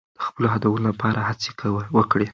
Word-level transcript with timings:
د 0.17 0.19
خپلو 0.27 0.47
هدفونو 0.53 0.85
لپاره 0.91 1.19
هڅه 1.29 1.49
وکړئ. 1.97 2.27